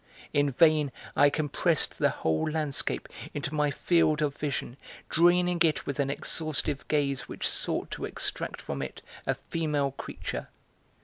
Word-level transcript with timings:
In 0.33 0.49
vain 0.49 0.91
I 1.15 1.29
compressed 1.29 1.99
the 1.99 2.09
whole 2.09 2.49
landscape 2.49 3.07
into 3.35 3.53
my 3.53 3.69
field 3.69 4.23
of 4.23 4.35
vision, 4.35 4.77
draining 5.09 5.61
it 5.63 5.85
with 5.85 5.99
an 5.99 6.09
exhaustive 6.09 6.87
gaze 6.87 7.27
which 7.27 7.47
sought 7.47 7.91
to 7.91 8.05
extract 8.05 8.63
from 8.63 8.81
it 8.81 9.03
a 9.27 9.35
female 9.35 9.91
creature. 9.91 10.47